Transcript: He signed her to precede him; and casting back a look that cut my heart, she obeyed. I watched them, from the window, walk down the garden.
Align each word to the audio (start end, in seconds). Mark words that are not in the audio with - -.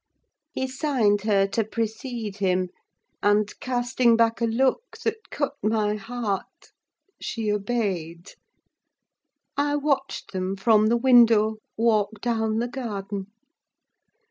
He 0.51 0.65
signed 0.67 1.21
her 1.25 1.45
to 1.49 1.63
precede 1.63 2.37
him; 2.37 2.69
and 3.21 3.53
casting 3.59 4.15
back 4.17 4.41
a 4.41 4.45
look 4.45 4.97
that 5.03 5.29
cut 5.29 5.53
my 5.61 5.93
heart, 5.93 6.71
she 7.21 7.51
obeyed. 7.51 8.31
I 9.55 9.75
watched 9.75 10.31
them, 10.31 10.55
from 10.55 10.87
the 10.87 10.97
window, 10.97 11.57
walk 11.77 12.19
down 12.19 12.57
the 12.57 12.67
garden. 12.67 13.27